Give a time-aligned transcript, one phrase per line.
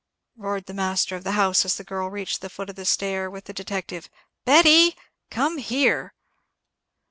[0.35, 3.29] roared the master of the house, as the girl reached the foot of the stair
[3.29, 4.09] with the detective;
[4.45, 4.95] "Betty,
[5.29, 6.15] come here!"